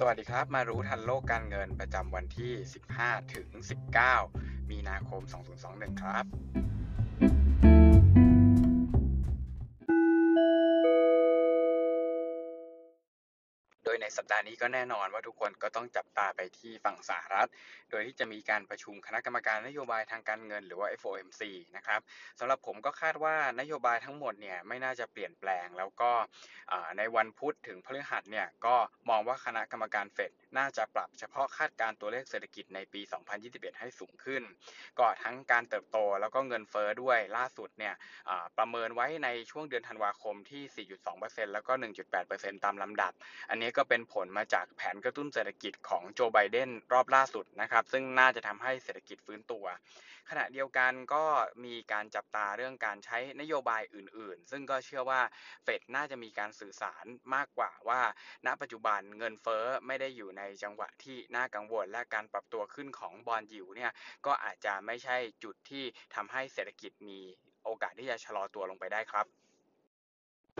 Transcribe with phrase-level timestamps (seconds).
[0.00, 2.52] สวัสดีครับ มารู้ทันโลกการเงินประจำวันที่
[2.92, 3.48] 15 ถึง
[4.10, 5.22] 19 มีนาคม
[5.62, 6.24] 2021 ครับ
[14.26, 17.48] ปดาห์นี้ก็แน่นอนว่าทุกคนก็ต้องจับตาไปที่ฝั่งสหรัฐ
[17.90, 21.42] โดยที่จะมีการประชุมคณะกรรมการนโยบายทางการเงินหรือว่า FOMC
[21.76, 22.00] นะครับ
[22.38, 26.10] สำหรับผมก็คาดว่านโยบายทั้งหมดเนี่ยไม่น่าจะเปลี่ยนแปลง แล้วก็
[26.98, 28.76] ในวันพุธถึงพฤหัสเนี่ยก็
[29.10, 33.00] มองว่าคณะกรรมการเฟดน่าจะปรับเฉพาะคาดการตัวเลขเศรษฐกิจในปี
[33.40, 34.42] 2021 ให้สูงขึ้น
[34.98, 37.94] ก็ทั้งการเติบโตแล้วก็เงินเฟ้อด้วยล่าสุดเนี่ย
[38.58, 41.72] ประเมินไว้ในช่วงเดือนธันวาคมที่ 4.2%แล้วก็
[42.18, 43.12] 1.8%ตามลำดับ
[43.50, 49.64] อันนี้ก็เป็นผผลมาจากแผนกระตุ้นเศรษฐกิจของโจไบเดนรอบล่าสุดนะครับ ซึ่งน่าจะทำให้เศรษฐกิจฟื้นตัว
[50.30, 51.24] ขณะเดียวกันก็
[51.64, 55.20] มีการจับตาเรื่องการใช้นโยบายอื่น ๆ ซึ่งก็เชื่อว่า
[55.64, 58.00] เฟดน่าจะมีการสื่อสารมากกว่าว่า
[58.46, 63.92] ณ ปัจจุบันเงินเฟ้อไม่ได้อยู่ในจังหวะที่น่ากังวลและการปรับตัวขึ้นของบอลยิวเนี่ย
[64.26, 67.20] ก็อาจจะไม่ใช่จุดที่ทำให้เศรษฐกิจมี
[67.64, 69.45] โอกาสที่จะชะลอตัวลงไปได้ครับ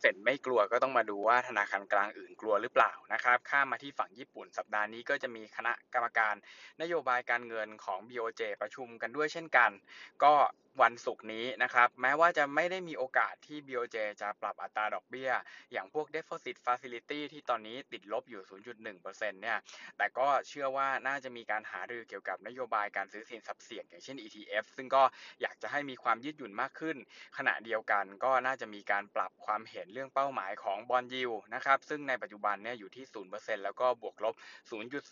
[0.00, 6.34] เฟดไม่กลัวก็ต้องมาดูว่าธนาคารกลางอื่นกลัวหรือเปล่านะครับ ข้ามมาที่ฝั่งญี่ปุ่นสัปดาห์นี้ก็จะมีคณะกรรมการ
[6.80, 9.70] นโยบายการเงินของ BOJ ประชุมกันด้วยเช่นกัน
[10.24, 10.34] ก็
[10.82, 15.30] วันศุกร์นี้นะครับ แม้ว่าจะไม่ได้มีโอกาสที่ BOJ จะปรับอัตราดอกเบี้ย
[15.72, 18.42] อย่างพวก Deposit Facility ที่ตอนนี้ติดลบอยู่
[18.86, 19.58] 0.1%เนี่ย
[19.96, 25.02] แต่ก็เชื่อว่าน่าจะมีการหารือเกี่ยวกับนโยบายการซื้อสินทรัพย์เสี่ยงอย่างเช่น ETF ซึ่งก็
[25.42, 26.96] อยากจะให้มีความยืดหยุ่นมากขึ้น
[27.38, 34.34] ขณะเดียวกันก็น่าจะมีการปรับความเห็นเรื่องเป้าหมายของบอลยิวนะครับซึ่งในปัจจุบันเนี่ยอยู่ที่ 0%แล้วก็บวกลบ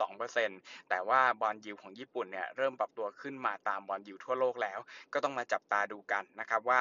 [0.00, 4.78] 0.2%แต่ว่าบอลยิวของญี่ปุ่นเนี่ยเริ่มปรับตัวขึ้นมาตามบอลยิวทั่วโลกแล้ว
[5.12, 6.80] ก็ต้องมาจับตาดูกันนะครับว่า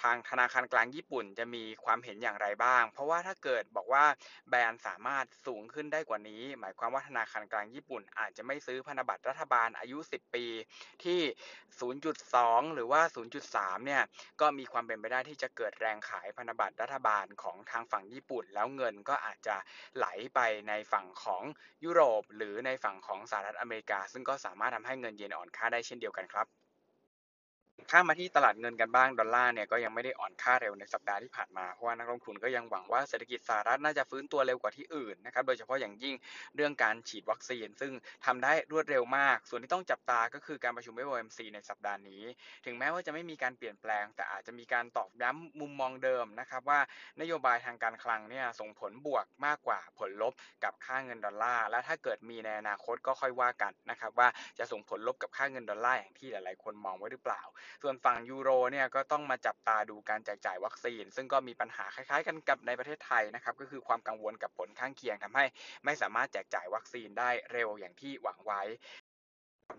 [0.00, 4.04] ทางธนาคารกลางญี่ปุ่นจะมีความเห็นอย่างไรบ้าง เพราะว่าถ้าเกิดบอกว่า
[4.48, 10.44] แบรนด์สามารถสูงขึ้นได้กว่านี้ หมายความว่าธนาคารกลางญี่ปุ่น อาจจะไม่ซื้อพันธบัตรรัฐบาลอายุ 10 ปี
[11.04, 11.20] ที่
[11.98, 13.00] 0.2 หรือว่า
[13.44, 14.02] 0.3 เนี่ย
[14.40, 19.56] ก็มีความเป็นไปได้ที่จะเกิดแรงขายพันธบัตรรัฐบาลของทางฝั่งญี่ปุ่น แล้วเงินก็อาจจะ
[19.96, 21.42] ไหลไปในฝั่งของ
[21.84, 26.61] ยุโรป หรือในฝั่งของสหรัฐอเมริกา ซึ่งก็สามารถทำให้เงินเยนอ่อนค่าได้เช่นเดียวกันครับ
[27.90, 36.14] ข้ามาที่ตลาดเงินกันบ้างดอลลาร์เนี่ยก็ยังไม่ได้อ่อนค่าเร็วในสัปดาห์ที่ผ่านมาเพราะว่านักลงทุนก็ยังหวังว่าเศรษฐกิจสหรัฐน่าจะฟื้นตัวเร็วกว่าที่อื่นนะครับโดยเฉพาะอย่างยิ่ง
[36.56, 37.92] เรื่องการฉีดวัคซีน ซึ่ง
[38.26, 42.22] ทำได้รวดเร็วมาก ส่วนที่ต้องจับตาก็คือการประชุม FOMC ในสัปดาห์นี้
[42.64, 46.80] ถึงแม้ว่าจะไม่มีการเปลี่ยนแปลง แต่อาจจะมีการตอกย้ำมุมมองเดิมนะครับว่า
[47.20, 50.32] นโยบายทางการคลังเนี่ยส่งผลบวกมากกว่าผลลบ
[50.64, 54.28] กับค่าเงินดอลลาร์และถ้าเกิดมีในอนาคตก็ค่อยว่ากันนะครับว่า
[54.58, 57.42] จะส่งผลลบกับค่าเงินดอลลาร์อย่างที่หลาย ๆ คนมองไว้หรือเปล่า
[57.82, 65.44] ส่วนฝั่งยูโรเนี่ยก็ต้องมาจับตาดูการแจกจ่ายวัคซีน ซึ่งก็มีปัญหาคล้ายๆ กันกับในประเทศไทยนะครับก็คือความกังวลกับผลข้างเคียงทำให้
[65.84, 68.62] ไม่สามารถแจกจ่ายวัคซีนได้เร็วอย่างที่หวังไว้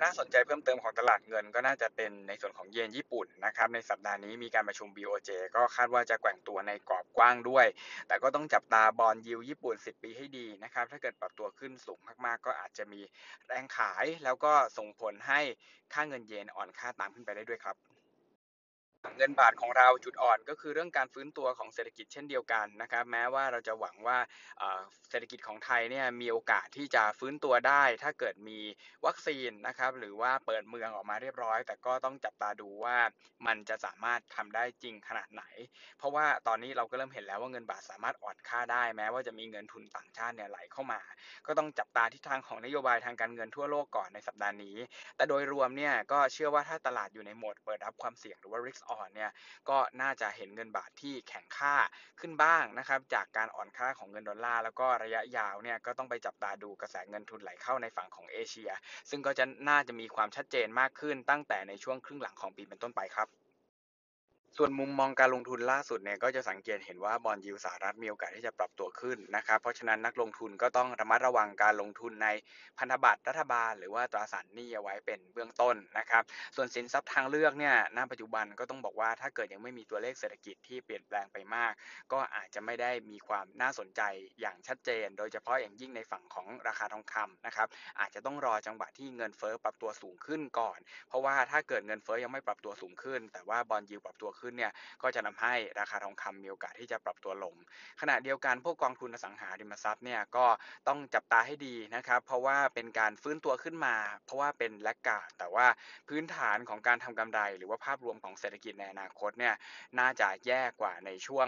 [0.02, 7.66] น่าสนใจเพิ่มเติมของตลาดเงินก็น่าจะเป็นในส่วนของเยนญี่ปุ่นนะครับในสัปดาห์นี้มีการประชุม BOJ ก็คาดว่าจะแกว่งตัวในกรอบกว้างด้วย
[8.08, 13.02] แต่ก็ต้องจับตาบอลยิวญี่ปุ่น 10 ปีให้ดีนะครับถ้าเกิดปรับตัวขึ้นสูงมากๆ ก็อาจจะมี
[13.48, 15.40] แรงขายแล้วก็ส่งผลให้
[15.94, 17.76] ค่าเงินเยนอ่อนค่าตามขึ้นไปได้ด้วยครับ
[19.18, 24.18] เงินบาทของเราจุดอ่อนก็คือเรื่องการฟื้นตัวของเศรษฐกิจเช่นเดียวกันนะครับแม้ว่าเราจะหวังว่า
[25.10, 28.60] เศรษฐกิจของไทยเนี่ยมีโอกาสที่จะฟื้นตัวได้ ถ้าเกิดมี
[29.06, 32.98] วัคซีนนะครับหรือว่าเปิดเมืองออกมาเรียบร้อย แต่ก็ต้องจับตาดูว่า
[33.48, 35.44] มันจะสามารถทำได้จริงขนาดไหน
[35.98, 41.02] เพราะว่าตอนนี้เราก็เริ่มเห็นแล้วว่าเงินบาทสามารถอ่อนค่าได้ แม้ว่าจะมีเงินทุนต่างชาติเนี่ยไหลเข้ามา
[41.48, 44.78] ก็ต้องจับตาทิศทางของนโยบายทางการเงินทั่วโลกก่อนในสัปดาห์นี้
[45.16, 49.32] แต่โดยรวมเนี่ยก็เชื่อว่าถ้าตลาดอยู่ในโหมดเปิดรับความเสี่ยงหรือว่า risk on เนี่ย
[49.70, 51.76] ก็น่าจะเห็นเงินบาทที่แข็งค่า
[52.20, 58.72] ขึ้นบ้างนะครับจากการอ่อนค่าของเงินดอลลาร์แล้วก็ระยะยาวเนี่ยก็ต้องไปจับตาดูกระแสเงินทุนไหลเข้าในฝั่งของเอเชีย
[59.10, 63.43] ซึ่งก็จะน่าจะมีความชัดเจนมากขึ้นตั้งแต่ในช่วงครึ่งหลังของปีเป็นต้นไปครับ
[64.58, 72.28] ส่วนมุมมองการลงทุนล่าสุดเนี่ยก็จะสังเกตเห็นว่าบอลยูสหรัฐมีโอกาสที่จะปรับตัวขึ้นนะครับ เพราะฉะนั้นนักลงทุนก็ต้องระมัดระวังการลงทุนใน
[72.78, 76.24] พันธบัตรรัฐบาล หรือว่าตราสารหนี้เอาไว้เป็นเบื้องต้นนะครับ
[76.56, 81.74] ส่วนสินทรัพย์ทางเลือกเนี่ยณปัจจุบันก็ต้องบอกว่าถ้าเกิดยังไม่มีตัวเลขเศรษฐกิจที่เปลี่ยนแปลงไปมาก
[82.12, 84.02] ก็อาจจะไม่ได้มีความน่าสนใจ
[84.40, 87.68] อย่างชัดเจน โดยเฉพาะอย่างยิ่งในฝั่งของราคาทองคำนะครับ
[88.00, 97.56] อาจจะต้องรอจังหวะที่เงินเฟ้อปรับตัวสูงขึ้นก่อน เพราะว่าถ้าเกิดเงินเฟ้อยังไม่ปรับตัวสูงขึ้น แต่ว่าบอลยูปรับตัวขึ้นเนี่ยก็จะทำให้ราคาทองคำมีโอกาสที่จะปรับตัวลง
[98.02, 100.46] ขณะเดียวกันพวกกองทุนอสังหาริมทรัพย์เนี่ยก็
[100.88, 103.96] ต้องจับตาให้ดีนะครับ เพราะว่าเป็นการฟื้นตัวขึ้นมา
[104.26, 105.68] เพราะว่าเป็นแลกกาดแต่ว่า
[106.10, 109.56] พื้นฐานของการทำกำไร หรือว่าภาพรวมของเศรษฐกิจในอนาคตเนี่ย
[110.00, 111.48] น่าจะแย่กว่าในช่วง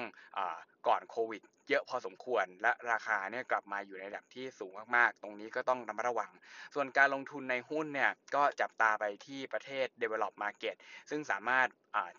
[0.87, 6.31] ก่อนโควิด เยอะพอสมควร และราคาเนี่ยกลับมาอยู่ในระดับที่สูงมากๆ ตรงนี้ก็ต้องระมัดระวัง
[6.73, 10.75] ส่วนการลงทุนในหุ้นเนี่ยก็จับตาไปที่ประเทศ develop market
[11.09, 11.67] ซึ่งสามารถ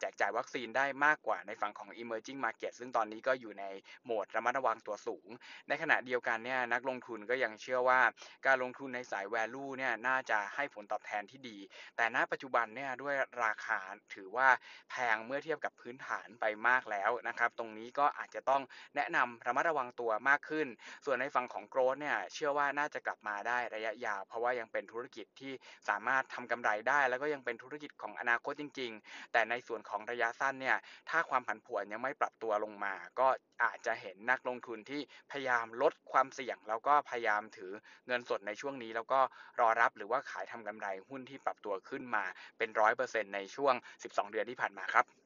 [0.01, 3.65] แจกจ่ายวัคซีนได้มากกว่าในฝั่งของ emerging market ซึ่งตอนนี้ก็อยู่ใน
[4.05, 5.29] โหมดระมัดระวังตัวสูง
[5.69, 8.01] ในขณะเดียวกันเนี่ยนักลงทุนก็ยังเชื่อว่า
[8.47, 11.59] การลงทุนในสาย value เนี่ยน่าจะให้ผลตอบแทนที่ดี
[11.97, 13.15] แต่ณปัจจุบันเนี่ยด้วย
[13.45, 13.81] ราคา
[14.15, 14.49] ถือว่า
[14.91, 18.56] แพงเมื่อเทียบกับพื้นฐานไปมากแล้วนะครับ ตรงนี้ก็อาจจะต้อง
[18.97, 20.67] แนะนำระมัดระวังตัวมากขึ้น
[21.05, 25.53] ส่วนในฝั่งของ growth เนี่ยเชื่อว่าน่าจะกลับมาได้ระยะยาว เพราะว่ายังเป็นธุรกิจที่
[25.89, 30.77] สามารถทำกำไรได้ แล้วก็ยังเป็นธุรกิจของอนาคตจริง ๆ แต่ในส่วนของระยะสั้นเนี่ย
[31.11, 33.29] ถ้าความผันผวนยังไม่ปรับตัวลงมา ก็
[33.65, 35.01] อาจจะเห็นนักลงทุนที่
[35.31, 37.73] พยายามลดความเสี่ยง แล้วก็พยายามถือ
[38.07, 39.21] เงินสดในช่วงนี้ แล้วก็
[39.61, 42.25] รอรับหรือว่าขายทำกำไรหุ้นที่ปรับตัวขึ้นมา
[42.59, 43.75] เป็นร้อยเปอร์เซ็นต์ในช่วง
[44.05, 45.26] 12 เดือนที่ผ่านมาครับ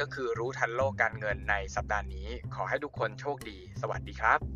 [0.00, 4.55] ก็คือรู้ทันโลกการเงินในสัปดาห์นี้ ขอให้ทุกคนโชคดี สวัสดีครับ